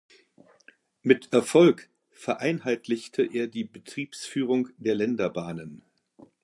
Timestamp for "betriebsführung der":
3.65-4.95